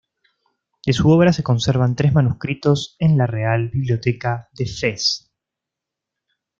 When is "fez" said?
4.65-5.31